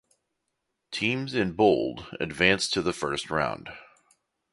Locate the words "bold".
1.53-2.07